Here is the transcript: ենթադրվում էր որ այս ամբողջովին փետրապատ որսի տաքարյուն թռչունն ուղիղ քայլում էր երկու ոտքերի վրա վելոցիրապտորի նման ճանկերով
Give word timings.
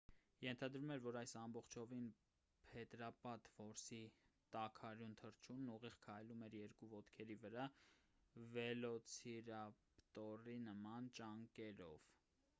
ենթադրվում 0.43 0.91
էր 0.93 1.01
որ 1.01 1.15
այս 1.19 1.31
ամբողջովին 1.39 2.05
փետրապատ 2.75 3.49
որսի 3.57 3.99
տաքարյուն 4.55 5.13
թռչունն 5.21 5.69
ուղիղ 5.75 5.97
քայլում 6.07 6.41
էր 6.47 6.55
երկու 6.59 6.89
ոտքերի 6.95 7.37
վրա 7.45 7.65
վելոցիրապտորի 8.57 10.57
նման 10.65 11.11
ճանկերով 11.21 12.09